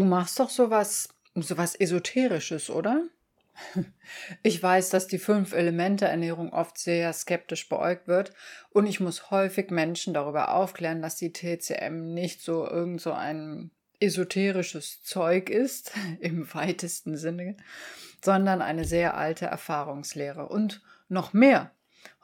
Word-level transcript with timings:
Du 0.00 0.06
machst 0.06 0.40
doch 0.40 0.48
sowas, 0.48 1.10
sowas 1.34 1.74
Esoterisches, 1.74 2.70
oder? 2.70 3.04
Ich 4.42 4.62
weiß, 4.62 4.88
dass 4.88 5.08
die 5.08 5.18
Fünf-Elemente-Ernährung 5.18 6.54
oft 6.54 6.78
sehr 6.78 7.12
skeptisch 7.12 7.68
beäugt 7.68 8.08
wird 8.08 8.32
und 8.70 8.86
ich 8.86 8.98
muss 8.98 9.30
häufig 9.30 9.70
Menschen 9.70 10.14
darüber 10.14 10.54
aufklären, 10.54 11.02
dass 11.02 11.16
die 11.16 11.34
TCM 11.34 12.14
nicht 12.14 12.40
so 12.40 12.66
irgend 12.66 13.02
so 13.02 13.12
ein 13.12 13.72
esoterisches 14.00 15.02
Zeug 15.02 15.50
ist, 15.50 15.92
im 16.20 16.52
weitesten 16.54 17.18
Sinne, 17.18 17.58
sondern 18.24 18.62
eine 18.62 18.86
sehr 18.86 19.18
alte 19.18 19.44
Erfahrungslehre. 19.44 20.48
Und 20.48 20.80
noch 21.10 21.34
mehr. 21.34 21.72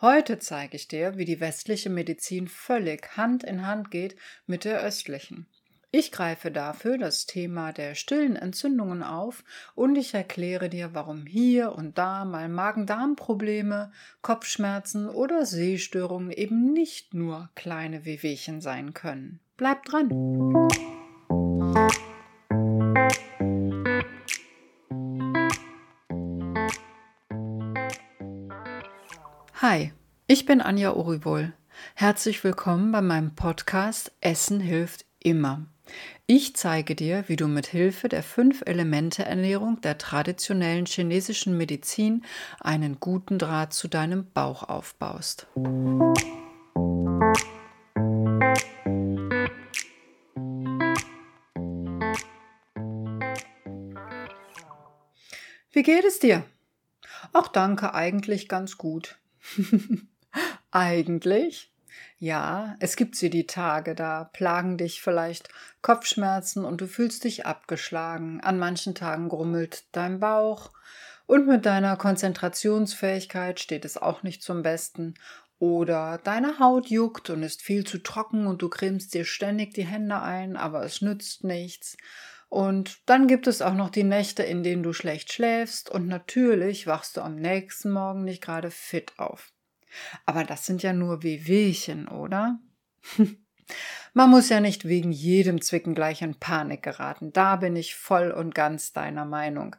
Heute 0.01 0.39
zeige 0.39 0.77
ich 0.77 0.89
dir, 0.89 1.19
wie 1.19 1.27
die 1.27 1.41
westliche 1.41 1.91
Medizin 1.91 2.49
völlig 2.49 3.19
Hand 3.19 3.45
in 3.45 3.67
Hand 3.67 3.91
geht 3.91 4.17
mit 4.47 4.65
der 4.65 4.81
östlichen. 4.81 5.47
Ich 5.93 6.11
greife 6.11 6.51
dafür 6.51 6.99
das 6.99 7.27
Thema 7.27 7.73
der 7.73 7.95
stillen 7.95 8.35
Entzündungen 8.35 9.05
auf 9.05 9.45
und 9.77 9.95
ich 9.95 10.15
erkläre 10.15 10.69
dir, 10.69 10.95
warum 10.95 11.27
hier 11.27 11.73
und 11.73 11.97
da 11.97 12.25
mal 12.25 12.49
Magen-Darm-Probleme, 12.49 13.93
Kopfschmerzen 14.21 15.09
oder 15.09 15.47
Sehstörungen 15.47 16.33
eben 16.33 16.73
nicht 16.73 17.15
nur 17.15 17.51
kleine 17.55 18.05
Wehwehchen 18.05 18.61
sein 18.61 18.95
können. 18.95 19.39
Bleib 19.57 19.85
dran! 19.85 20.11
Hi, 29.63 29.93
ich 30.27 30.47
bin 30.47 30.61
Anja 30.61 30.93
Uribol. 30.95 31.53
Herzlich 31.95 32.43
willkommen 32.43 32.91
bei 32.91 33.01
meinem 33.01 33.37
Podcast 33.37 34.13
Essen 34.21 34.59
hilft 34.61 35.07
immer. 35.21 35.67
Ich 36.29 36.57
zeige 36.57 36.97
dir, 36.97 37.23
wie 37.29 37.37
du 37.37 37.47
mit 37.47 37.69
Hilfe 37.69 38.09
der 38.09 38.25
Fünf-Elemente-Ernährung 38.25 39.81
der 39.81 39.97
traditionellen 39.97 40.85
chinesischen 40.85 41.57
Medizin 41.57 42.25
einen 42.59 42.99
guten 42.99 43.39
Draht 43.39 43.73
zu 43.73 43.87
deinem 43.87 44.29
Bauch 44.33 44.65
aufbaust. 44.65 45.47
Wie 55.71 55.83
geht 55.85 56.05
es 56.05 56.19
dir? 56.19 56.43
Ach 57.33 57.47
danke, 57.47 57.95
eigentlich 57.95 58.49
ganz 58.49 58.77
gut. 58.79 59.17
eigentlich? 60.73 61.73
Ja, 62.19 62.77
es 62.81 62.97
gibt 62.97 63.17
sie 63.17 63.31
die 63.31 63.47
Tage, 63.47 63.95
da 63.95 64.25
plagen 64.25 64.79
dich 64.79 65.03
vielleicht 65.03 65.49
Kopfschmerzen 65.83 66.65
und 66.65 66.81
du 66.81 66.87
fühlst 66.87 67.25
dich 67.25 67.47
abgeschlagen. 67.47 68.41
An 68.41 68.59
manchen 68.59 68.95
Tagen 68.95 69.29
grummelt 69.29 69.85
dein 69.93 70.21
Bauch 70.21 70.71
und 71.27 71.47
mit 71.47 71.67
deiner 71.67 71.97
Konzentrationsfähigkeit 71.97 73.61
steht 73.61 73.85
es 73.85 73.97
auch 73.97 74.23
nicht 74.23 74.43
zum 74.43 74.63
Besten. 74.63 75.15
Oder 75.59 76.21
deine 76.23 76.59
Haut 76.59 76.89
juckt 76.89 77.31
und 77.31 77.43
ist 77.43 77.63
viel 77.63 77.85
zu 77.85 77.99
trocken 77.99 78.47
und 78.47 78.61
du 78.61 78.69
cremst 78.69 79.15
dir 79.15 79.25
ständig 79.25 79.73
die 79.75 79.87
Hände 79.87 80.21
ein, 80.21 80.57
aber 80.57 80.85
es 80.85 81.01
nützt 81.01 81.45
nichts. 81.45 81.97
Und 82.49 82.99
dann 83.07 83.27
gibt 83.27 83.47
es 83.47 83.63
auch 83.63 83.75
noch 83.75 83.91
die 83.91 84.05
Nächte, 84.05 84.43
in 84.43 84.63
denen 84.63 84.83
du 84.83 84.93
schlecht 84.93 85.33
schläfst 85.33 85.91
und 85.91 86.07
natürlich 86.07 86.87
wachst 86.87 87.17
du 87.17 87.23
am 87.23 87.37
nächsten 87.37 87.91
Morgen 87.91 88.25
nicht 88.25 88.43
gerade 88.43 88.71
fit 88.71 89.13
auf. 89.17 89.53
Aber 90.25 90.45
das 90.45 90.67
sind 90.67 90.83
ja 90.83 90.93
nur 90.93 91.23
Wehwehchen, 91.23 92.09
oder? 92.09 92.59
Man 94.15 94.31
muss 94.31 94.49
ja 94.49 94.61
nicht 94.61 94.87
wegen 94.87 95.13
jedem 95.13 95.61
Zwicken 95.61 95.95
gleich 95.95 96.23
in 96.23 96.37
Panik 96.37 96.83
geraten. 96.83 97.33
Da 97.33 97.57
bin 97.57 97.77
ich 97.77 97.95
voll 97.95 98.31
und 98.31 98.55
ganz 98.55 98.93
deiner 98.93 99.25
Meinung. 99.25 99.77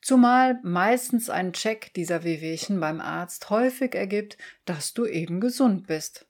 Zumal 0.00 0.58
meistens 0.62 1.30
ein 1.30 1.52
Check 1.52 1.92
dieser 1.94 2.24
Wehwehchen 2.24 2.80
beim 2.80 3.00
Arzt 3.00 3.50
häufig 3.50 3.94
ergibt, 3.94 4.38
dass 4.64 4.94
du 4.94 5.06
eben 5.06 5.40
gesund 5.40 5.86
bist. 5.86 6.26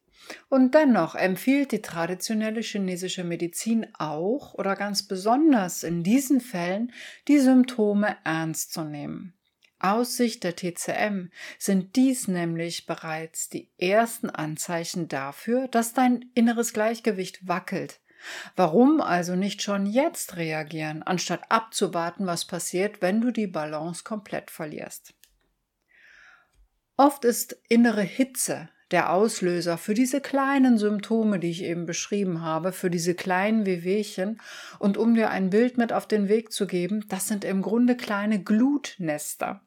Und 0.48 0.74
dennoch 0.74 1.14
empfiehlt 1.14 1.72
die 1.72 1.82
traditionelle 1.82 2.60
chinesische 2.60 3.22
Medizin 3.22 3.86
auch 3.98 4.54
oder 4.54 4.74
ganz 4.76 5.06
besonders 5.06 5.82
in 5.82 6.02
diesen 6.02 6.40
Fällen 6.40 6.92
die 7.28 7.38
Symptome 7.38 8.16
ernst 8.24 8.72
zu 8.72 8.82
nehmen. 8.82 9.34
Aus 9.78 10.16
Sicht 10.16 10.42
der 10.42 10.56
TCM 10.56 11.30
sind 11.58 11.96
dies 11.96 12.28
nämlich 12.28 12.86
bereits 12.86 13.48
die 13.48 13.70
ersten 13.78 14.30
Anzeichen 14.30 15.08
dafür, 15.08 15.68
dass 15.68 15.92
dein 15.92 16.30
inneres 16.34 16.72
Gleichgewicht 16.72 17.46
wackelt. 17.46 18.00
Warum 18.56 19.00
also 19.00 19.36
nicht 19.36 19.62
schon 19.62 19.86
jetzt 19.86 20.36
reagieren, 20.36 21.02
anstatt 21.02 21.50
abzuwarten, 21.50 22.26
was 22.26 22.46
passiert, 22.46 23.02
wenn 23.02 23.20
du 23.20 23.30
die 23.30 23.46
Balance 23.46 24.02
komplett 24.02 24.50
verlierst? 24.50 25.14
Oft 26.96 27.24
ist 27.26 27.60
innere 27.68 28.02
Hitze 28.02 28.70
der 28.90 29.12
Auslöser 29.12 29.78
für 29.78 29.94
diese 29.94 30.20
kleinen 30.20 30.78
Symptome, 30.78 31.38
die 31.38 31.50
ich 31.50 31.64
eben 31.64 31.86
beschrieben 31.86 32.42
habe, 32.42 32.72
für 32.72 32.88
diese 32.88 33.14
kleinen 33.14 33.66
Wehwehchen. 33.66 34.40
Und 34.78 34.96
um 34.96 35.14
dir 35.14 35.30
ein 35.30 35.50
Bild 35.50 35.76
mit 35.76 35.92
auf 35.92 36.06
den 36.06 36.28
Weg 36.28 36.52
zu 36.52 36.66
geben, 36.66 37.04
das 37.08 37.26
sind 37.26 37.44
im 37.44 37.62
Grunde 37.62 37.96
kleine 37.96 38.42
Glutnester. 38.42 39.65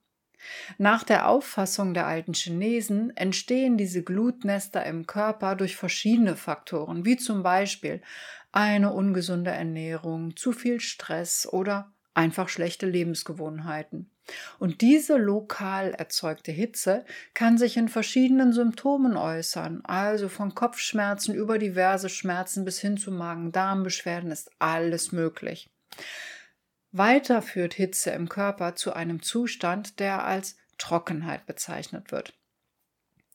Nach 0.78 1.04
der 1.04 1.28
Auffassung 1.28 1.94
der 1.94 2.08
alten 2.08 2.34
Chinesen 2.34 3.16
entstehen 3.16 3.78
diese 3.78 4.04
Glutnester 4.04 4.86
im 4.86 5.06
Körper 5.08 5.56
durch 5.56 5.76
verschiedene 5.76 6.36
Faktoren, 6.36 7.06
wie 7.06 7.18
zum 7.18 7.44
Beispiel 7.44 8.02
eine 8.52 8.94
ungesunde 8.94 9.52
Ernährung, 9.52 10.36
zu 10.36 10.52
viel 10.52 10.80
Stress 10.80 11.48
oder 11.48 11.92
einfach 12.14 12.50
schlechte 12.50 12.86
Lebensgewohnheiten. 12.86 14.12
Und 14.60 14.82
diese 14.82 15.18
lokal 15.18 15.92
erzeugte 15.92 16.52
Hitze 16.52 17.06
kann 17.34 17.58
sich 17.58 17.78
in 17.78 17.90
verschiedenen 17.90 18.54
Symptomen 18.54 19.18
äußern, 19.18 19.82
also 19.86 20.30
von 20.30 20.54
Kopfschmerzen 20.54 21.34
über 21.34 21.58
diverse 21.58 22.10
Schmerzen 22.10 22.66
bis 22.66 22.80
hin 22.80 22.98
zu 22.98 23.12
Magen-Darm-Beschwerden 23.12 24.32
ist 24.32 24.52
alles 24.60 25.12
möglich. 25.12 25.70
Weiter 26.92 27.42
führt 27.42 27.76
Hitze 27.76 28.12
im 28.12 28.30
Körper 28.30 28.76
zu 28.76 28.94
einem 28.94 29.22
Zustand, 29.22 30.00
der 30.00 30.24
als 30.24 30.58
Trockenheit 30.78 31.46
bezeichnet 31.46 32.12
wird. 32.12 32.34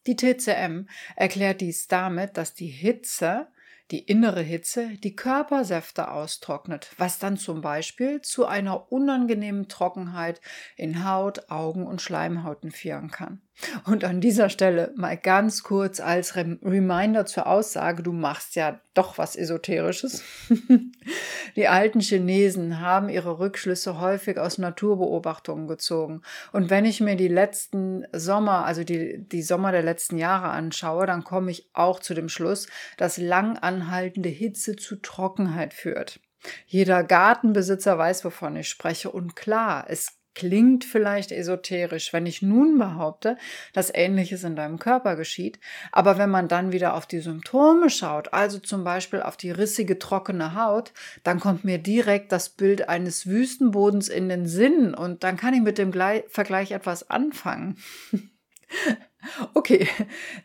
Die 0.06 0.16
TCM 0.16 0.88
erklärt 1.16 1.60
dies 1.60 1.86
damit, 1.86 2.36
dass 2.36 2.54
die 2.54 2.68
Hitze, 2.68 3.48
die 3.90 4.00
innere 4.00 4.42
Hitze, 4.42 4.96
die 5.02 5.14
Körpersäfte 5.14 6.10
austrocknet, 6.10 6.90
was 6.98 7.18
dann 7.18 7.36
zum 7.36 7.60
Beispiel 7.60 8.20
zu 8.20 8.46
einer 8.46 8.90
unangenehmen 8.92 9.68
Trockenheit 9.68 10.40
in 10.76 11.04
Haut, 11.04 11.50
Augen 11.50 11.86
und 11.86 12.02
Schleimhauten 12.02 12.70
führen 12.70 13.10
kann. 13.10 13.40
Und 13.84 14.04
an 14.04 14.20
dieser 14.20 14.48
Stelle 14.48 14.92
mal 14.96 15.16
ganz 15.16 15.62
kurz 15.62 16.00
als 16.00 16.36
Reminder 16.36 17.26
zur 17.26 17.46
Aussage, 17.46 18.02
du 18.02 18.12
machst 18.12 18.56
ja 18.56 18.80
doch 18.94 19.18
was 19.18 19.36
Esoterisches. 19.36 20.22
Die 21.56 21.68
alten 21.68 22.00
Chinesen 22.00 22.80
haben 22.80 23.08
ihre 23.08 23.38
Rückschlüsse 23.38 24.00
häufig 24.00 24.38
aus 24.38 24.58
Naturbeobachtungen 24.58 25.68
gezogen. 25.68 26.22
Und 26.52 26.70
wenn 26.70 26.84
ich 26.84 27.00
mir 27.00 27.16
die 27.16 27.28
letzten 27.28 28.06
Sommer, 28.12 28.64
also 28.64 28.84
die, 28.84 29.18
die 29.28 29.42
Sommer 29.42 29.70
der 29.72 29.82
letzten 29.82 30.16
Jahre 30.16 30.48
anschaue, 30.48 31.06
dann 31.06 31.24
komme 31.24 31.50
ich 31.50 31.68
auch 31.72 32.00
zu 32.00 32.14
dem 32.14 32.28
Schluss, 32.28 32.66
dass 32.96 33.18
lang 33.18 33.56
anhaltende 33.56 34.28
Hitze 34.28 34.76
zu 34.76 34.96
Trockenheit 34.96 35.74
führt. 35.74 36.20
Jeder 36.66 37.04
Gartenbesitzer 37.04 37.96
weiß, 37.96 38.24
wovon 38.24 38.56
ich 38.56 38.68
spreche. 38.68 39.10
Und 39.10 39.36
klar, 39.36 39.86
es 39.88 40.18
Klingt 40.34 40.84
vielleicht 40.84 41.30
esoterisch, 41.30 42.12
wenn 42.12 42.26
ich 42.26 42.42
nun 42.42 42.78
behaupte, 42.78 43.36
dass 43.72 43.94
Ähnliches 43.94 44.42
in 44.42 44.56
deinem 44.56 44.78
Körper 44.78 45.14
geschieht, 45.14 45.60
aber 45.92 46.18
wenn 46.18 46.30
man 46.30 46.48
dann 46.48 46.72
wieder 46.72 46.94
auf 46.94 47.06
die 47.06 47.20
Symptome 47.20 47.88
schaut, 47.88 48.32
also 48.32 48.58
zum 48.58 48.82
Beispiel 48.82 49.22
auf 49.22 49.36
die 49.36 49.52
rissige, 49.52 49.98
trockene 49.98 50.54
Haut, 50.54 50.92
dann 51.22 51.38
kommt 51.38 51.64
mir 51.64 51.78
direkt 51.78 52.32
das 52.32 52.48
Bild 52.48 52.88
eines 52.88 53.26
Wüstenbodens 53.26 54.08
in 54.08 54.28
den 54.28 54.46
Sinn 54.46 54.94
und 54.94 55.22
dann 55.22 55.36
kann 55.36 55.54
ich 55.54 55.62
mit 55.62 55.78
dem 55.78 55.92
Vergleich 55.92 56.72
etwas 56.72 57.10
anfangen. 57.10 57.76
Okay, 59.54 59.88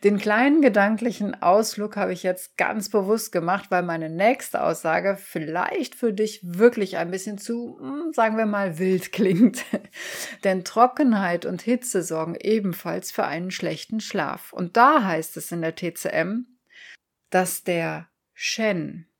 den 0.04 0.18
kleinen 0.18 0.62
gedanklichen 0.62 1.40
Ausflug 1.42 1.96
habe 1.96 2.12
ich 2.12 2.22
jetzt 2.22 2.56
ganz 2.56 2.88
bewusst 2.88 3.32
gemacht, 3.32 3.70
weil 3.70 3.82
meine 3.82 4.08
nächste 4.08 4.62
Aussage 4.62 5.16
vielleicht 5.16 5.94
für 5.94 6.12
dich 6.12 6.40
wirklich 6.42 6.96
ein 6.96 7.10
bisschen 7.10 7.38
zu, 7.38 7.78
hm, 7.80 8.12
sagen 8.12 8.36
wir 8.36 8.46
mal, 8.46 8.78
wild 8.78 9.12
klingt. 9.12 9.64
Denn 10.44 10.64
Trockenheit 10.64 11.46
und 11.46 11.62
Hitze 11.62 12.02
sorgen 12.02 12.36
ebenfalls 12.40 13.10
für 13.10 13.24
einen 13.24 13.50
schlechten 13.50 14.00
Schlaf. 14.00 14.52
Und 14.52 14.76
da 14.76 15.04
heißt 15.04 15.36
es 15.36 15.52
in 15.52 15.62
der 15.62 15.74
TCM, 15.74 16.46
dass 17.30 17.64
der 17.64 18.08
Shen, 18.32 19.10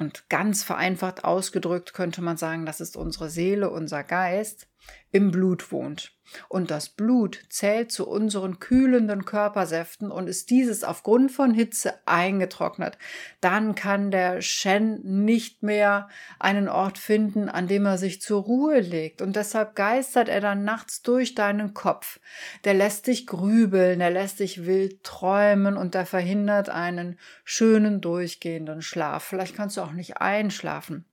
und 0.00 0.30
ganz 0.30 0.64
vereinfacht 0.64 1.24
ausgedrückt 1.24 1.92
könnte 1.92 2.22
man 2.22 2.38
sagen, 2.38 2.64
das 2.64 2.80
ist 2.80 2.96
unsere 2.96 3.28
Seele, 3.28 3.68
unser 3.68 4.02
Geist, 4.02 4.66
im 5.12 5.30
Blut 5.30 5.72
wohnt. 5.72 6.12
Und 6.48 6.70
das 6.70 6.88
Blut 6.88 7.42
zählt 7.48 7.90
zu 7.90 8.08
unseren 8.08 8.60
kühlenden 8.60 9.24
Körpersäften 9.24 10.12
und 10.12 10.28
ist 10.28 10.50
dieses 10.50 10.84
aufgrund 10.84 11.32
von 11.32 11.52
Hitze 11.52 11.94
eingetrocknet, 12.06 12.98
dann 13.40 13.74
kann 13.74 14.12
der 14.12 14.40
Shen 14.40 15.00
nicht 15.24 15.64
mehr 15.64 16.08
einen 16.38 16.68
Ort 16.68 16.98
finden, 16.98 17.48
an 17.48 17.66
dem 17.66 17.84
er 17.84 17.98
sich 17.98 18.22
zur 18.22 18.42
Ruhe 18.42 18.80
legt. 18.80 19.22
Und 19.22 19.34
deshalb 19.34 19.74
geistert 19.74 20.28
er 20.28 20.40
dann 20.40 20.64
nachts 20.64 21.02
durch 21.02 21.34
deinen 21.34 21.74
Kopf. 21.74 22.20
Der 22.64 22.74
lässt 22.74 23.08
dich 23.08 23.26
grübeln, 23.26 23.98
der 23.98 24.10
lässt 24.10 24.38
dich 24.38 24.66
wild 24.66 25.02
träumen 25.02 25.76
und 25.76 25.94
der 25.94 26.06
verhindert 26.06 26.68
einen 26.68 27.18
schönen 27.44 28.00
durchgehenden 28.00 28.82
Schlaf. 28.82 29.24
Vielleicht 29.24 29.56
kannst 29.56 29.76
du 29.76 29.80
auch 29.80 29.92
nicht 29.92 30.18
einschlafen. 30.18 31.06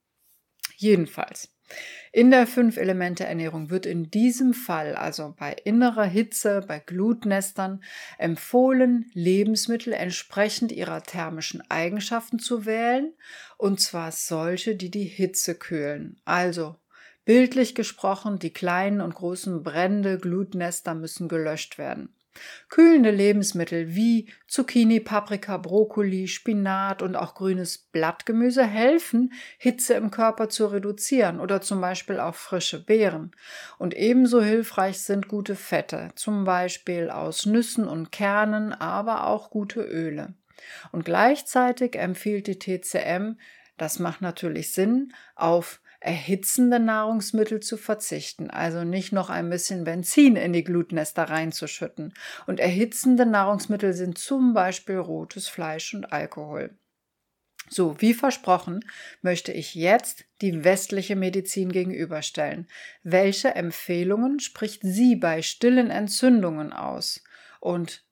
Jedenfalls. 0.75 1.56
In 2.11 2.31
der 2.31 2.47
Fünf-Elemente-Ernährung 2.47 3.69
wird 3.69 3.85
in 3.85 4.09
diesem 4.09 4.53
Fall, 4.53 4.95
also 4.95 5.35
bei 5.37 5.53
innerer 5.63 6.05
Hitze, 6.05 6.63
bei 6.67 6.79
Glutnestern, 6.79 7.83
empfohlen, 8.17 9.11
Lebensmittel 9.13 9.93
entsprechend 9.93 10.71
ihrer 10.71 11.03
thermischen 11.03 11.61
Eigenschaften 11.69 12.39
zu 12.39 12.65
wählen, 12.65 13.13
und 13.57 13.81
zwar 13.81 14.11
solche, 14.11 14.75
die 14.75 14.89
die 14.89 15.03
Hitze 15.03 15.55
kühlen. 15.55 16.19
Also 16.25 16.75
bildlich 17.25 17.75
gesprochen, 17.75 18.39
die 18.39 18.53
kleinen 18.53 19.01
und 19.01 19.13
großen 19.13 19.61
Brände, 19.61 20.17
Glutnester 20.17 20.95
müssen 20.95 21.27
gelöscht 21.27 21.77
werden. 21.77 22.16
Kühlende 22.69 23.11
Lebensmittel 23.11 23.95
wie 23.95 24.29
Zucchini, 24.47 24.99
Paprika, 24.99 25.57
Brokkoli, 25.57 26.27
Spinat 26.27 27.01
und 27.01 27.15
auch 27.15 27.35
grünes 27.35 27.77
Blattgemüse 27.77 28.65
helfen, 28.65 29.33
Hitze 29.57 29.93
im 29.93 30.11
Körper 30.11 30.49
zu 30.49 30.67
reduzieren 30.67 31.39
oder 31.39 31.61
zum 31.61 31.81
Beispiel 31.81 32.19
auch 32.19 32.35
frische 32.35 32.83
Beeren. 32.83 33.31
Und 33.77 33.93
ebenso 33.95 34.41
hilfreich 34.41 34.99
sind 34.99 35.27
gute 35.27 35.55
Fette, 35.55 36.09
zum 36.15 36.43
Beispiel 36.43 37.09
aus 37.09 37.45
Nüssen 37.45 37.87
und 37.87 38.11
Kernen, 38.11 38.73
aber 38.73 39.27
auch 39.27 39.49
gute 39.49 39.81
Öle. 39.81 40.33
Und 40.91 41.05
gleichzeitig 41.05 41.95
empfiehlt 41.95 42.47
die 42.47 42.59
TCM, 42.59 43.37
das 43.77 43.99
macht 43.99 44.21
natürlich 44.21 44.73
Sinn, 44.73 45.13
auf 45.35 45.79
erhitzende 45.99 46.79
Nahrungsmittel 46.79 47.59
zu 47.59 47.77
verzichten, 47.77 48.49
also 48.49 48.83
nicht 48.83 49.11
noch 49.11 49.29
ein 49.29 49.49
bisschen 49.49 49.83
Benzin 49.83 50.35
in 50.35 50.53
die 50.53 50.63
Glutnester 50.63 51.23
reinzuschütten. 51.23 52.13
Und 52.45 52.59
erhitzende 52.59 53.25
Nahrungsmittel 53.25 53.93
sind 53.93 54.17
zum 54.17 54.53
Beispiel 54.53 54.97
rotes 54.97 55.47
Fleisch 55.47 55.93
und 55.93 56.11
Alkohol. 56.13 56.77
So, 57.69 57.99
wie 57.99 58.13
versprochen, 58.13 58.85
möchte 59.21 59.51
ich 59.51 59.75
jetzt 59.75 60.23
die 60.41 60.63
westliche 60.63 61.15
Medizin 61.17 61.71
gegenüberstellen. 61.71 62.67
Welche 63.03 63.55
Empfehlungen 63.55 64.39
spricht 64.39 64.81
sie 64.83 65.15
bei 65.17 65.41
stillen 65.41 65.89
Entzündungen 65.89 66.71
aus? 66.71 67.23
Und 67.59 68.06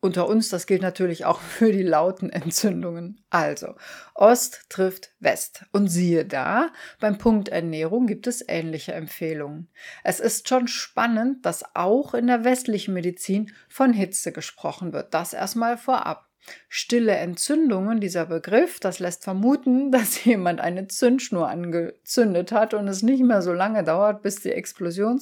unter 0.00 0.28
uns, 0.28 0.48
das 0.48 0.66
gilt 0.66 0.82
natürlich 0.82 1.24
auch 1.24 1.40
für 1.40 1.72
die 1.72 1.82
lauten 1.82 2.30
Entzündungen. 2.30 3.22
Also, 3.30 3.74
Ost 4.14 4.66
trifft 4.68 5.12
West. 5.20 5.64
Und 5.72 5.88
siehe 5.88 6.24
da, 6.24 6.70
beim 6.98 7.18
Punkt 7.18 7.48
Ernährung 7.48 8.06
gibt 8.06 8.26
es 8.26 8.44
ähnliche 8.46 8.92
Empfehlungen. 8.92 9.68
Es 10.02 10.20
ist 10.20 10.48
schon 10.48 10.68
spannend, 10.68 11.44
dass 11.44 11.64
auch 11.74 12.14
in 12.14 12.26
der 12.26 12.44
westlichen 12.44 12.94
Medizin 12.94 13.52
von 13.68 13.92
Hitze 13.92 14.32
gesprochen 14.32 14.92
wird. 14.92 15.14
Das 15.14 15.32
erstmal 15.32 15.76
vorab. 15.76 16.26
Stille 16.68 17.12
Entzündungen, 17.12 18.00
dieser 18.00 18.26
Begriff, 18.26 18.80
das 18.80 18.98
lässt 18.98 19.24
vermuten, 19.24 19.92
dass 19.92 20.24
jemand 20.24 20.60
eine 20.60 20.88
Zündschnur 20.88 21.48
angezündet 21.48 22.52
hat 22.52 22.74
und 22.74 22.88
es 22.88 23.02
nicht 23.02 23.22
mehr 23.22 23.42
so 23.42 23.52
lange 23.52 23.84
dauert, 23.84 24.22
bis 24.22 24.36
die 24.36 24.52
Explosion 24.52 25.20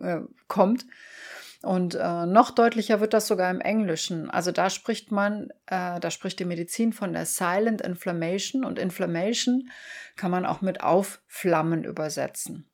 äh, 0.00 0.20
kommt. 0.46 0.86
Und 1.62 1.94
äh, 1.94 2.24
noch 2.26 2.52
deutlicher 2.52 3.00
wird 3.00 3.12
das 3.12 3.26
sogar 3.26 3.50
im 3.50 3.60
Englischen. 3.60 4.30
Also 4.30 4.50
da 4.50 4.70
spricht 4.70 5.12
man, 5.12 5.50
äh, 5.66 6.00
da 6.00 6.10
spricht 6.10 6.38
die 6.38 6.46
Medizin 6.46 6.92
von 6.94 7.12
der 7.12 7.26
Silent 7.26 7.82
Inflammation 7.82 8.64
und 8.64 8.78
Inflammation 8.78 9.70
kann 10.16 10.30
man 10.30 10.46
auch 10.46 10.62
mit 10.62 10.82
Aufflammen 10.82 11.84
übersetzen. 11.84 12.69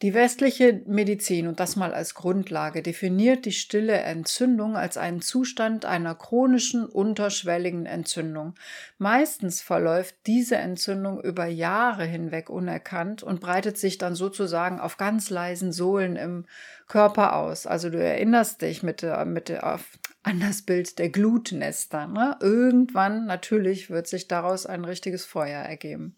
Die 0.00 0.14
westliche 0.14 0.80
Medizin, 0.86 1.48
und 1.48 1.58
das 1.58 1.74
mal 1.74 1.92
als 1.92 2.14
Grundlage, 2.14 2.82
definiert 2.82 3.44
die 3.46 3.52
stille 3.52 3.94
Entzündung 3.94 4.76
als 4.76 4.96
einen 4.96 5.20
Zustand 5.20 5.84
einer 5.84 6.14
chronischen, 6.14 6.86
unterschwelligen 6.86 7.84
Entzündung. 7.84 8.54
Meistens 8.98 9.60
verläuft 9.60 10.14
diese 10.26 10.54
Entzündung 10.54 11.20
über 11.20 11.46
Jahre 11.46 12.04
hinweg 12.04 12.48
unerkannt 12.48 13.24
und 13.24 13.40
breitet 13.40 13.76
sich 13.76 13.98
dann 13.98 14.14
sozusagen 14.14 14.78
auf 14.78 14.98
ganz 14.98 15.30
leisen 15.30 15.72
Sohlen 15.72 16.14
im 16.14 16.44
Körper 16.86 17.34
aus. 17.34 17.66
Also 17.66 17.90
du 17.90 18.00
erinnerst 18.00 18.62
dich 18.62 18.84
mit, 18.84 19.04
mit 19.26 19.50
an 19.50 20.40
das 20.40 20.62
Bild 20.62 21.00
der 21.00 21.08
Glutnester. 21.08 22.06
Ne? 22.06 22.36
Irgendwann 22.40 23.26
natürlich 23.26 23.90
wird 23.90 24.06
sich 24.06 24.28
daraus 24.28 24.64
ein 24.64 24.84
richtiges 24.84 25.24
Feuer 25.24 25.60
ergeben. 25.60 26.14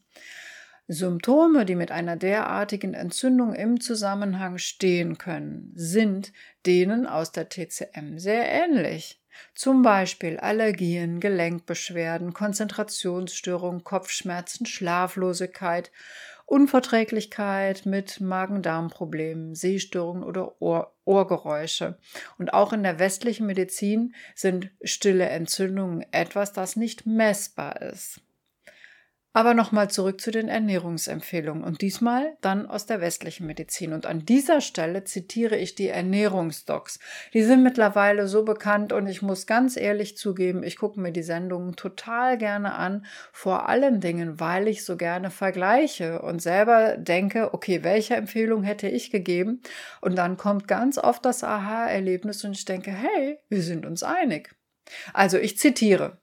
Symptome, 0.92 1.64
die 1.66 1.76
mit 1.76 1.92
einer 1.92 2.16
derartigen 2.16 2.94
Entzündung 2.94 3.54
im 3.54 3.80
Zusammenhang 3.80 4.58
stehen 4.58 5.18
können, 5.18 5.70
sind 5.76 6.32
denen 6.66 7.06
aus 7.06 7.30
der 7.30 7.48
TCM 7.48 8.18
sehr 8.18 8.50
ähnlich. 8.50 9.20
Zum 9.54 9.82
Beispiel 9.82 10.38
Allergien, 10.38 11.20
Gelenkbeschwerden, 11.20 12.32
Konzentrationsstörungen, 12.34 13.84
Kopfschmerzen, 13.84 14.66
Schlaflosigkeit, 14.66 15.92
Unverträglichkeit 16.46 17.86
mit 17.86 18.20
Magen-Darm-Problemen, 18.20 19.54
Sehstörungen 19.54 20.24
oder 20.24 20.60
Ohr 20.60 20.92
Ohrgeräusche. 21.04 21.98
Und 22.36 22.52
auch 22.52 22.72
in 22.72 22.82
der 22.82 22.98
westlichen 22.98 23.46
Medizin 23.46 24.14
sind 24.34 24.70
stille 24.82 25.28
Entzündungen 25.28 26.04
etwas, 26.10 26.52
das 26.52 26.74
nicht 26.74 27.06
messbar 27.06 27.80
ist. 27.80 28.20
Aber 29.32 29.54
nochmal 29.54 29.88
zurück 29.88 30.20
zu 30.20 30.32
den 30.32 30.48
Ernährungsempfehlungen 30.48 31.62
und 31.62 31.82
diesmal 31.82 32.36
dann 32.40 32.66
aus 32.66 32.86
der 32.86 33.00
westlichen 33.00 33.46
Medizin. 33.46 33.92
Und 33.92 34.04
an 34.04 34.24
dieser 34.24 34.60
Stelle 34.60 35.04
zitiere 35.04 35.56
ich 35.56 35.76
die 35.76 35.86
Ernährungsdocs. 35.86 36.98
Die 37.32 37.44
sind 37.44 37.62
mittlerweile 37.62 38.26
so 38.26 38.44
bekannt 38.44 38.92
und 38.92 39.06
ich 39.06 39.22
muss 39.22 39.46
ganz 39.46 39.76
ehrlich 39.76 40.16
zugeben, 40.16 40.64
ich 40.64 40.76
gucke 40.76 40.98
mir 40.98 41.12
die 41.12 41.22
Sendungen 41.22 41.76
total 41.76 42.38
gerne 42.38 42.74
an, 42.74 43.06
vor 43.30 43.68
allen 43.68 44.00
Dingen, 44.00 44.40
weil 44.40 44.66
ich 44.66 44.84
so 44.84 44.96
gerne 44.96 45.30
vergleiche 45.30 46.22
und 46.22 46.42
selber 46.42 46.96
denke, 46.96 47.54
okay, 47.54 47.84
welche 47.84 48.16
Empfehlung 48.16 48.64
hätte 48.64 48.88
ich 48.88 49.12
gegeben? 49.12 49.62
Und 50.00 50.16
dann 50.16 50.38
kommt 50.38 50.66
ganz 50.66 50.98
oft 50.98 51.24
das 51.24 51.44
Aha-Erlebnis 51.44 52.44
und 52.44 52.52
ich 52.52 52.64
denke, 52.64 52.90
hey, 52.90 53.38
wir 53.48 53.62
sind 53.62 53.86
uns 53.86 54.02
einig. 54.02 54.56
Also 55.12 55.38
ich 55.38 55.56
zitiere. 55.56 56.18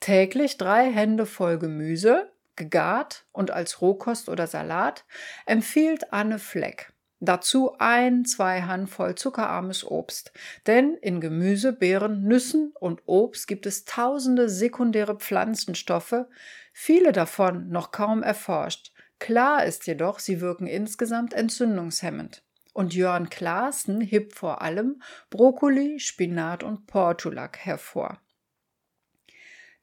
Täglich 0.00 0.58
drei 0.58 0.90
Hände 0.90 1.24
voll 1.26 1.58
Gemüse, 1.58 2.30
gegart 2.58 3.24
und 3.32 3.50
als 3.50 3.80
Rohkost 3.80 4.28
oder 4.28 4.46
Salat, 4.46 5.06
empfiehlt 5.46 6.12
Anne 6.12 6.38
Fleck. 6.38 6.92
Dazu 7.20 7.74
ein, 7.78 8.24
zwei 8.24 8.62
Handvoll 8.62 9.14
zuckerarmes 9.16 9.84
Obst. 9.84 10.32
Denn 10.66 10.94
in 10.94 11.20
Gemüse, 11.20 11.72
Beeren, 11.72 12.22
Nüssen 12.22 12.72
und 12.78 13.02
Obst 13.06 13.48
gibt 13.48 13.66
es 13.66 13.84
tausende 13.84 14.48
sekundäre 14.48 15.16
Pflanzenstoffe, 15.16 16.26
viele 16.72 17.12
davon 17.12 17.70
noch 17.70 17.90
kaum 17.90 18.22
erforscht. 18.22 18.92
Klar 19.18 19.64
ist 19.64 19.86
jedoch, 19.88 20.20
sie 20.20 20.40
wirken 20.40 20.68
insgesamt 20.68 21.34
entzündungshemmend. 21.34 22.44
Und 22.72 22.94
Jörn 22.94 23.28
Klaassen 23.28 24.00
hebt 24.00 24.36
vor 24.36 24.62
allem 24.62 25.02
Brokkoli, 25.30 25.98
Spinat 25.98 26.62
und 26.62 26.86
Portulak 26.86 27.58
hervor. 27.58 28.20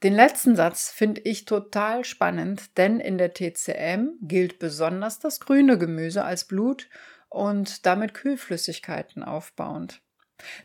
Den 0.05 0.13
letzten 0.13 0.55
Satz 0.55 0.91
finde 0.91 1.21
ich 1.21 1.45
total 1.45 2.05
spannend, 2.05 2.77
denn 2.77 2.99
in 2.99 3.17
der 3.17 3.33
TCM 3.33 4.09
gilt 4.21 4.59
besonders 4.59 5.17
das 5.17 5.39
grüne 5.39 5.79
Gemüse 5.79 6.23
als 6.23 6.45
Blut 6.45 6.87
und 7.27 7.87
damit 7.87 8.13
Kühlflüssigkeiten 8.13 9.23
aufbauend. 9.23 10.03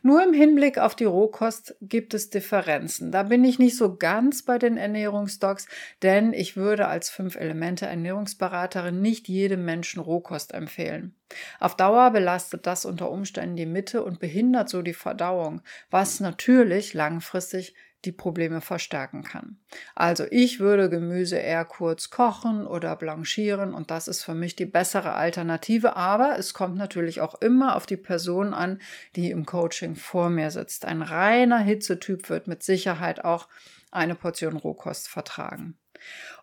Nur 0.02 0.23
im 0.23 0.35
Hinblick 0.35 0.76
auf 0.76 0.94
die 0.94 1.06
Rohkost 1.06 1.75
gibt 1.80 2.12
es 2.12 2.28
Differenzen. 2.28 3.12
Da 3.12 3.23
bin 3.23 3.42
ich 3.42 3.59
nicht 3.59 3.78
so 3.78 3.97
ganz 3.97 4.42
bei 4.42 4.59
den 4.59 4.76
Ernährungsdocs, 4.76 5.68
denn 6.02 6.35
ich 6.35 6.59
würde 6.59 6.88
als 6.88 7.09
Fünf-Elemente-Ernährungsberaterin 7.09 9.00
nicht 9.00 9.26
jedem 9.26 9.64
Menschen 9.64 10.02
Rohkost 10.02 10.52
empfehlen. 10.52 11.14
Auf 11.58 11.76
Dauer 11.76 12.10
belastet 12.10 12.66
das 12.66 12.84
unter 12.84 13.10
Umständen 13.10 13.56
die 13.56 13.66
Mitte 13.66 14.02
und 14.02 14.20
behindert 14.20 14.68
so 14.68 14.82
die 14.82 14.94
Verdauung, 14.94 15.62
was 15.90 16.20
natürlich 16.20 16.94
langfristig 16.94 17.75
die 18.04 18.12
Probleme 18.12 18.60
verstärken 18.60 19.22
kann. 19.22 19.58
Also 19.94 20.25
ich 20.30 20.58
würde 20.58 20.88
Gemüse 20.88 21.37
eher 21.37 21.64
kurz 21.64 22.10
kochen 22.10 22.66
oder 22.66 22.96
blanchieren 22.96 23.75
und 23.75 23.90
das 23.90 24.08
ist 24.08 24.25
für 24.25 24.34
mich 24.34 24.56
die 24.56 24.66
bessere 24.66 25.12
Alternative, 25.12 25.96
aber 25.96 26.38
es 26.38 26.54
kommt 26.54 26.76
natürlich 26.76 27.20
auch 27.20 27.40
immer 27.42 27.76
auf 27.76 27.87
die 27.87 27.99
Person 27.99 28.54
an, 28.54 28.80
die 29.16 29.30
im 29.30 29.44
Coaching 29.44 29.96
vor 29.96 30.30
mir 30.30 30.50
sitzt. 30.50 30.87
Ein 30.87 31.02
reiner 31.02 31.58
Hitzetyp 31.58 32.30
wird 32.30 32.46
mit 32.46 32.62
Sicherheit 32.62 33.25
auch 33.25 33.49
eine 33.90 34.14
Portion 34.14 34.56
Rohkost 34.56 35.08
vertragen. 35.08 35.76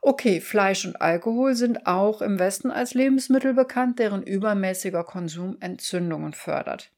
Okay, 0.02 0.42
Fleisch 0.42 0.86
und 0.86 1.02
Alkohol 1.02 1.56
sind 1.56 1.86
auch 1.88 2.22
im 2.22 2.40
Westen 2.40 2.72
als 2.72 2.94
Lebensmittel 2.94 3.54
bekannt, 3.54 4.00
deren 4.00 4.24
übermäßiger 4.24 5.04
Konsum 5.04 5.58
Entzündungen 5.60 6.34
fördert. 6.34 6.92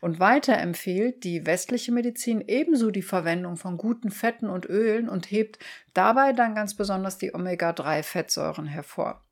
Und 0.00 0.20
weiter 0.20 0.58
empfiehlt 0.58 1.24
die 1.24 1.44
westliche 1.46 1.92
Medizin 1.92 2.40
ebenso 2.46 2.90
die 2.90 3.02
Verwendung 3.02 3.56
von 3.56 3.76
guten 3.76 4.10
Fetten 4.10 4.48
und 4.48 4.66
Ölen 4.66 5.08
und 5.08 5.30
hebt 5.30 5.58
dabei 5.94 6.32
dann 6.32 6.54
ganz 6.54 6.74
besonders 6.74 7.18
die 7.18 7.34
Omega-3-Fettsäuren 7.34 8.66
hervor. 8.66 9.22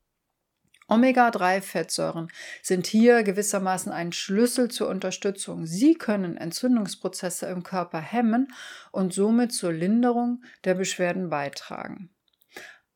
Omega-3-Fettsäuren 0.87 2.29
sind 2.63 2.87
hier 2.87 3.23
gewissermaßen 3.23 3.91
ein 3.91 4.13
Schlüssel 4.13 4.71
zur 4.71 4.89
Unterstützung. 4.89 5.67
Sie 5.67 5.95
können 5.95 6.37
Entzündungsprozesse 6.37 7.47
im 7.47 7.63
Körper 7.63 8.01
hemmen 8.01 8.53
und 8.93 9.15
somit 9.15 9.53
zur 9.53 9.73
Linderung 9.73 10.43
der 10.65 10.75
Beschwerden 10.75 11.31
beitragen. 11.31 12.11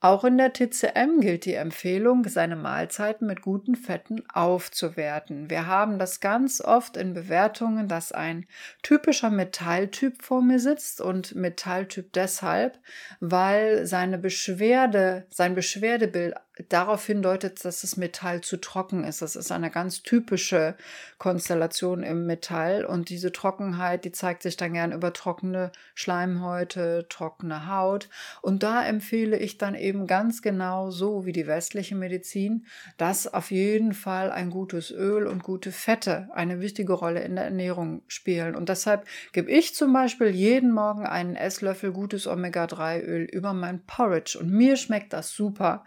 Auch 0.00 0.23
in 0.23 0.38
der 0.38 0.52
TCM 0.52 1.21
gilt 1.21 1.45
die 1.45 1.55
Empfehlung, 1.55 2.23
seine 2.28 2.55
Mahlzeiten 2.55 3.26
mit 3.26 3.43
guten 3.43 3.75
Fetten 3.75 4.23
aufzuwerten. 4.33 5.50
Wir 5.50 5.67
haben 5.67 5.99
das 5.99 6.21
ganz 6.21 6.61
oft 6.61 6.97
in 6.97 7.14
Bewertungen, 7.14 7.88
dass 7.88 8.12
ein 8.12 8.47
typischer 8.85 9.31
Metalltyp 9.31 10.23
vor 10.23 10.40
mir 10.40 10.61
sitzt 10.61 11.00
und 11.00 11.35
Metalltyp 11.35 12.12
deshalb, 12.12 12.78
weil 13.19 13.87
seine 13.87 14.19
Beschwerde, 14.19 15.26
sein 15.31 15.57
Beschwerdebild 15.57 16.37
darauf 16.68 17.06
hindeutet, 17.06 17.64
dass 17.64 17.82
das 17.82 17.96
Metall 17.96 18.40
zu 18.40 18.56
trocken 18.56 19.04
ist. 19.04 19.22
Das 19.22 19.36
ist 19.36 19.52
eine 19.52 19.70
ganz 19.70 20.02
typische 20.02 20.76
Konstellation 21.18 22.02
im 22.02 22.26
Metall 22.26 22.84
und 22.84 23.08
diese 23.08 23.32
Trockenheit, 23.32 24.04
die 24.04 24.12
zeigt 24.12 24.42
sich 24.42 24.56
dann 24.56 24.72
gern 24.72 24.92
über 24.92 25.12
trockene 25.12 25.72
Schleimhäute, 25.94 27.06
trockene 27.08 27.68
Haut 27.68 28.08
und 28.42 28.62
da 28.62 28.84
empfehle 28.84 29.38
ich 29.38 29.58
dann 29.58 29.74
eben 29.74 30.06
ganz 30.06 30.42
genau 30.42 30.90
so 30.90 31.26
wie 31.26 31.32
die 31.32 31.46
westliche 31.46 31.94
Medizin, 31.94 32.66
dass 32.96 33.32
auf 33.32 33.50
jeden 33.50 33.92
Fall 33.92 34.30
ein 34.30 34.50
gutes 34.50 34.90
Öl 34.90 35.26
und 35.26 35.42
gute 35.42 35.72
Fette 35.72 36.28
eine 36.32 36.60
wichtige 36.60 36.92
Rolle 36.92 37.20
in 37.20 37.36
der 37.36 37.44
Ernährung 37.44 38.02
spielen 38.08 38.56
und 38.56 38.68
deshalb 38.68 39.06
gebe 39.32 39.50
ich 39.50 39.74
zum 39.74 39.92
Beispiel 39.92 40.28
jeden 40.28 40.72
Morgen 40.72 41.06
einen 41.06 41.36
Esslöffel 41.36 41.92
gutes 41.92 42.26
Omega-3-Öl 42.26 43.24
über 43.24 43.52
mein 43.52 43.84
Porridge 43.84 44.38
und 44.38 44.50
mir 44.50 44.76
schmeckt 44.76 45.12
das 45.12 45.32
super. 45.32 45.84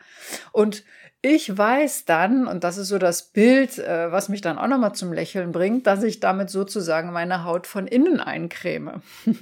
Ich 1.21 1.55
weiß 1.55 2.05
dann, 2.05 2.47
und 2.47 2.63
das 2.63 2.77
ist 2.77 2.87
so 2.87 2.97
das 2.97 3.31
Bild, 3.31 3.77
äh, 3.77 4.11
was 4.11 4.27
mich 4.27 4.41
dann 4.41 4.57
auch 4.57 4.67
nochmal 4.67 4.95
zum 4.95 5.13
Lächeln 5.13 5.51
bringt, 5.51 5.85
dass 5.85 6.03
ich 6.03 6.19
damit 6.19 6.49
sozusagen 6.49 7.11
meine 7.11 7.43
Haut 7.43 7.67
von 7.67 7.87
innen 7.87 8.19
eincreme. 8.19 9.01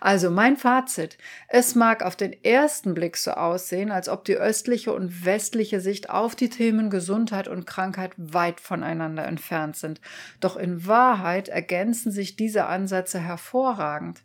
Also 0.00 0.30
mein 0.30 0.56
Fazit. 0.56 1.18
Es 1.48 1.74
mag 1.74 2.02
auf 2.04 2.14
den 2.14 2.32
ersten 2.44 2.94
Blick 2.94 3.16
so 3.16 3.32
aussehen, 3.32 3.90
als 3.90 4.08
ob 4.08 4.24
die 4.24 4.36
östliche 4.36 4.92
und 4.92 5.24
westliche 5.24 5.80
Sicht 5.80 6.08
auf 6.08 6.36
die 6.36 6.48
Themen 6.48 6.88
Gesundheit 6.88 7.48
und 7.48 7.66
Krankheit 7.66 8.12
weit 8.16 8.60
voneinander 8.60 9.24
entfernt 9.24 9.76
sind. 9.76 10.00
Doch 10.40 10.56
in 10.56 10.86
Wahrheit 10.86 11.48
ergänzen 11.48 12.12
sich 12.12 12.36
diese 12.36 12.66
Ansätze 12.66 13.18
hervorragend. 13.18 14.22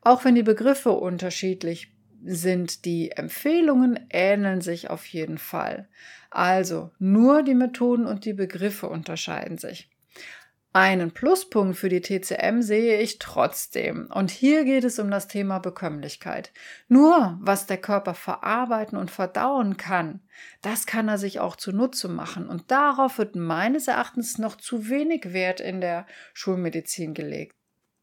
Auch 0.00 0.24
wenn 0.24 0.34
die 0.34 0.42
Begriffe 0.42 0.90
unterschiedlich 0.90 1.92
sind 2.24 2.84
die 2.84 3.12
Empfehlungen 3.12 4.06
ähneln 4.10 4.60
sich 4.60 4.90
auf 4.90 5.06
jeden 5.06 5.38
Fall. 5.38 5.88
Also 6.30 6.90
nur 6.98 7.42
die 7.42 7.54
Methoden 7.54 8.06
und 8.06 8.24
die 8.24 8.32
Begriffe 8.32 8.88
unterscheiden 8.88 9.58
sich. 9.58 9.90
Einen 10.74 11.10
Pluspunkt 11.10 11.76
für 11.76 11.90
die 11.90 12.00
TCM 12.00 12.62
sehe 12.62 12.98
ich 12.98 13.18
trotzdem. 13.18 14.06
Und 14.06 14.30
hier 14.30 14.64
geht 14.64 14.84
es 14.84 14.98
um 14.98 15.10
das 15.10 15.28
Thema 15.28 15.58
Bekömmlichkeit. 15.58 16.50
Nur 16.88 17.38
was 17.42 17.66
der 17.66 17.76
Körper 17.76 18.14
verarbeiten 18.14 18.96
und 18.96 19.10
verdauen 19.10 19.76
kann, 19.76 20.20
das 20.62 20.86
kann 20.86 21.08
er 21.08 21.18
sich 21.18 21.40
auch 21.40 21.56
zunutze 21.56 22.08
machen. 22.08 22.48
Und 22.48 22.70
darauf 22.70 23.18
wird 23.18 23.36
meines 23.36 23.86
Erachtens 23.86 24.38
noch 24.38 24.56
zu 24.56 24.88
wenig 24.88 25.34
Wert 25.34 25.60
in 25.60 25.82
der 25.82 26.06
Schulmedizin 26.32 27.12
gelegt. 27.12 27.54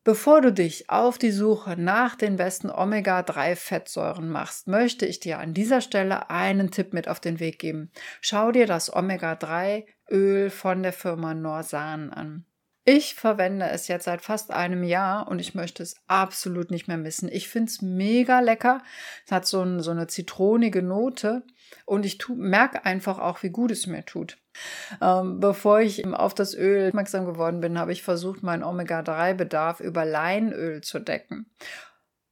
Bevor 0.06 0.40
du 0.40 0.54
dich 0.54 0.90
auf 0.90 1.18
die 1.18 1.32
Suche 1.32 1.76
nach 1.78 2.16
den 2.16 2.38
besten 2.38 2.70
Omega-3-Fettsäuren 2.70 4.30
machst, 4.30 4.68
möchte 4.68 5.06
ich 5.06 5.20
dir 5.20 5.40
an 5.40 5.54
dieser 5.54 5.82
Stelle 5.82 6.30
einen 6.30 6.72
Tipp 6.72 6.94
mit 6.94 7.10
auf 7.10 7.20
den 7.20 7.40
Weg 7.42 7.60
geben. 7.60 7.92
Schau 8.22 8.52
dir 8.54 8.66
das 8.66 8.96
Omega-3-Öl 8.96 10.50
von 10.50 10.84
der 10.84 10.94
Firma 10.94 11.34
Norsan 11.34 12.12
an. 12.12 12.46
Ich 12.86 13.14
verwende 13.14 13.68
es 13.70 13.88
jetzt 13.88 14.06
seit 14.06 14.22
fast 14.22 14.52
einem 14.52 14.84
Jahr 14.84 15.28
und 15.28 15.40
ich 15.40 15.54
möchte 15.54 15.84
es 15.84 15.96
absolut 16.08 16.72
nicht 16.72 16.88
mehr 16.88 16.98
missen. 16.98 17.30
Ich 17.32 17.50
finde 17.50 17.70
es 17.70 17.82
mega 17.82 18.40
lecker. 18.40 18.82
Es 19.26 19.32
hat 19.32 19.46
so, 19.46 19.62
ein, 19.62 19.82
so 19.82 19.92
eine 19.92 20.08
zitronige 20.08 20.82
Note 20.82 21.44
und 21.86 22.06
ich 22.06 22.18
merke 22.30 22.86
einfach 22.86 23.20
auch, 23.20 23.44
wie 23.44 23.52
gut 23.52 23.70
es 23.70 23.86
mir 23.86 24.06
tut. 24.06 24.38
Ähm, 25.02 25.40
bevor 25.40 25.82
ich 25.82 26.06
auf 26.06 26.34
das 26.34 26.56
Öl 26.56 26.90
aufmerksam 26.90 27.26
geworden 27.26 27.62
bin, 27.62 27.80
habe 27.80 27.92
ich 27.92 28.04
versucht, 28.04 28.44
meinen 28.44 28.64
Omega-3-Bedarf 28.64 29.80
über 29.80 30.06
Leinöl 30.06 30.82
zu 30.82 31.00
decken. 31.00 31.46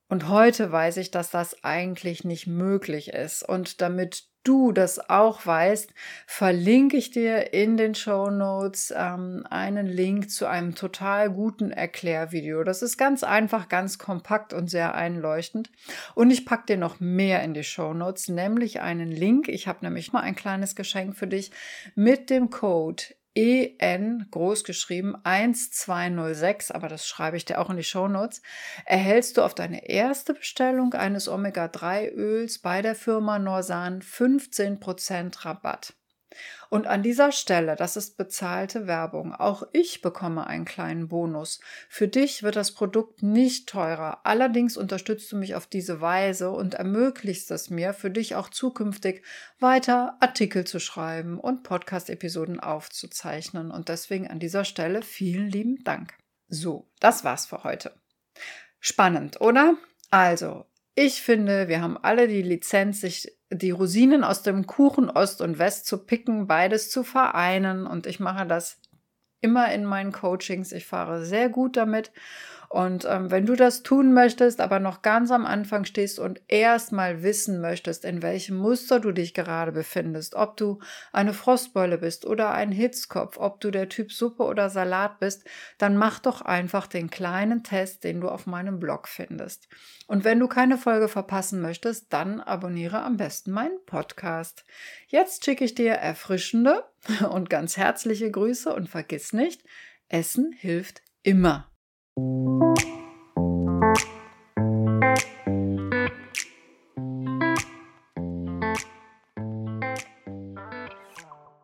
Und 0.10 0.30
heute 0.30 0.72
weiß 0.72 0.98
ich, 0.98 1.12
dass 1.12 1.32
das 1.32 1.64
eigentlich 1.64 2.24
nicht 2.24 2.48
möglich 2.48 3.10
ist. 3.10 3.44
Und 3.44 3.82
damit 3.82 4.24
du 4.48 4.72
das 4.72 5.10
auch 5.10 5.46
weißt, 5.46 5.94
verlinke 6.26 6.96
ich 6.96 7.12
dir 7.12 7.54
in 7.54 7.76
den 7.76 7.96
Show 7.96 8.30
Notes 8.30 8.94
ähm, 8.96 9.46
einen 9.50 9.86
Link 9.86 10.30
zu 10.30 10.46
einem 10.46 10.76
total 10.76 11.30
guten 11.30 11.72
Erklärvideo. 11.72 12.64
Das 12.64 12.82
ist 12.82 12.98
ganz 12.98 13.24
einfach, 13.24 13.68
ganz 13.68 13.98
kompakt 13.98 14.54
und 14.54 14.70
sehr 14.70 14.96
einleuchtend. 14.96 15.70
Und 16.16 16.32
ich 16.32 16.46
packe 16.46 16.68
dir 16.68 16.78
noch 16.78 17.00
mehr 17.02 17.44
in 17.44 17.54
die 17.54 17.66
Show 17.66 17.94
Notes, 17.94 18.30
nämlich 18.30 18.80
einen 18.80 19.12
Link. 19.12 19.50
Ich 19.50 19.68
habe 19.68 19.84
nämlich 19.84 20.14
mal 20.14 20.22
ein 20.22 20.36
kleines 20.36 20.76
Geschenk 20.76 21.18
für 21.18 21.28
dich 21.28 21.52
mit 21.96 22.30
dem 22.30 22.50
Code 22.50 23.04
EN 23.38 24.26
groß 24.32 24.64
geschrieben 24.64 25.16
1206, 25.24 26.72
aber 26.72 26.88
das 26.88 27.08
schreibe 27.08 27.38
ich 27.38 27.46
dir 27.46 27.60
auch 27.60 27.70
in 27.70 27.78
die 27.78 27.84
Shownotes, 27.84 28.42
erhältst 28.84 29.38
du 29.38 29.44
auf 29.44 29.54
deine 29.54 29.88
erste 29.88 30.34
Bestellung 30.34 30.94
eines 30.96 31.28
Omega-3-Öls 31.28 32.58
bei 32.58 32.82
der 32.82 32.96
Firma 32.96 33.38
Norsan 33.38 34.02
15% 34.02 35.46
Rabatt. 35.46 35.94
Und 36.70 36.88
an 36.88 37.04
dieser 37.04 37.32
Stelle, 37.32 37.76
das 37.76 37.96
ist 37.96 38.18
bezahlte 38.18 38.88
Werbung, 38.88 39.34
auch 39.34 39.64
ich 39.72 40.02
bekomme 40.02 40.46
einen 40.48 40.66
kleinen 40.66 41.08
Bonus. 41.08 41.62
Für 41.88 42.08
dich 42.08 42.44
wird 42.44 42.58
das 42.58 42.74
Produkt 42.74 43.24
nicht 43.24 43.70
teurer. 43.70 44.26
Allerdings 44.26 44.76
unterstützt 44.76 45.32
du 45.32 45.38
mich 45.38 45.56
auf 45.56 45.68
diese 45.68 46.02
Weise 46.02 46.52
und 46.52 46.74
ermöglichst 46.74 47.50
es 47.52 47.70
mir, 47.70 47.94
für 47.94 48.12
dich 48.12 48.36
auch 48.36 48.50
zukünftig 48.50 49.24
weiter 49.60 50.18
Artikel 50.20 50.66
zu 50.66 50.80
schreiben 50.80 51.40
und 51.40 51.64
Podcast-Episoden 51.64 52.60
aufzuzeichnen. 52.60 53.72
Und 53.72 53.88
deswegen 53.88 54.28
an 54.28 54.40
dieser 54.40 54.66
Stelle 54.66 55.02
vielen 55.02 55.48
lieben 55.48 55.84
Dank. 55.84 56.14
So, 56.50 56.90
das 57.00 57.24
war's 57.24 57.46
für 57.46 57.64
heute. 57.64 57.94
Spannend, 58.80 59.42
oder? 59.42 59.76
Also, 60.12 60.66
ich 61.00 61.22
finde, 61.22 61.68
wir 61.68 61.80
haben 61.80 61.96
alle 61.96 62.28
die 62.28 62.42
Lizenz, 62.42 63.02
sich 63.02 63.32
die 63.52 63.70
Rosinen 63.70 64.24
aus 64.24 64.42
dem 64.42 64.66
Kuchen 64.66 65.12
Ost 65.12 65.42
und 65.42 65.60
West 65.60 65.86
zu 65.86 66.00
picken, 66.00 66.48
beides 66.48 66.90
zu 66.90 67.04
vereinen. 67.04 67.86
Und 67.86 68.08
ich 68.08 68.20
mache 68.20 68.48
das 68.48 68.82
immer 69.40 69.72
in 69.72 69.86
meinen 69.86 70.12
Coachings. 70.12 70.72
Ich 70.72 70.88
fahre 70.88 71.24
sehr 71.24 71.50
gut 71.50 71.78
damit 71.78 72.12
und 72.70 73.06
ähm, 73.06 73.32
wenn 73.32 73.46
du 73.46 73.56
das 73.56 73.82
tun 73.82 74.14
möchtest, 74.14 74.60
aber 74.60 74.80
noch 74.80 75.02
ganz 75.02 75.32
am 75.32 75.46
Anfang 75.46 75.86
stehst 75.86 76.20
und 76.20 76.42
erstmal 76.50 77.24
wissen 77.24 77.62
möchtest, 77.62 78.04
in 78.04 78.22
welchem 78.22 78.58
Muster 78.58 79.00
du 79.00 79.14
dich 79.14 79.34
gerade 79.34 79.72
befindest, 79.72 80.36
ob 80.36 80.58
du 80.58 80.80
eine 81.14 81.34
Frostbeule 81.34 81.98
bist 81.98 82.26
oder 82.26 82.52
ein 82.52 82.74
Hitzkopf, 82.74 83.38
ob 83.38 83.62
du 83.62 83.72
der 83.72 83.88
Typ 83.88 84.12
Suppe 84.12 84.44
oder 84.44 84.70
Salat 84.70 85.20
bist, 85.20 85.46
dann 85.78 85.96
mach 85.96 86.20
doch 86.20 86.42
einfach 86.42 86.88
den 86.88 87.10
kleinen 87.10 87.64
Test, 87.64 88.04
den 88.04 88.20
du 88.20 88.28
auf 88.28 88.48
meinem 88.48 88.80
Blog 88.80 89.08
findest. 89.08 89.70
Und 90.08 90.26
wenn 90.26 90.40
du 90.40 90.48
keine 90.48 90.78
Folge 90.78 91.08
verpassen 91.08 91.62
möchtest, 91.62 92.12
dann 92.12 92.42
abonniere 92.42 93.02
am 93.02 93.16
besten 93.16 93.52
meinen 93.52 93.80
Podcast. 93.86 94.66
Jetzt 95.08 95.46
schicke 95.46 95.64
ich 95.64 95.74
dir 95.74 95.94
erfrischende 95.94 96.84
und 97.30 97.50
ganz 97.50 97.78
herzliche 97.78 98.30
Grüße 98.30 98.74
und 98.74 98.90
vergiss 98.90 99.32
nicht, 99.32 99.64
Essen 100.10 100.52
hilft 100.52 101.02
immer. 101.24 101.72
Thank 102.18 102.88
you. 102.88 102.97